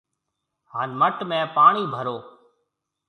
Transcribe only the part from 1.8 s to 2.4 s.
ڀرو